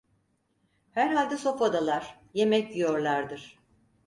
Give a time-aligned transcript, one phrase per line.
[0.91, 3.59] Herhalde sofadalar, yemek yiyorlardır!